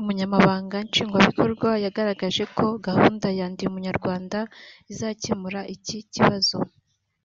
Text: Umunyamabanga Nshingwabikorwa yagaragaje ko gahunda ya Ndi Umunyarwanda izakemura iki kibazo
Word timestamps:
Umunyamabanga 0.00 0.76
Nshingwabikorwa 0.88 1.70
yagaragaje 1.84 2.42
ko 2.56 2.66
gahunda 2.86 3.26
ya 3.38 3.46
Ndi 3.52 3.62
Umunyarwanda 3.70 4.38
izakemura 4.92 5.60
iki 5.74 5.98
kibazo 6.14 6.56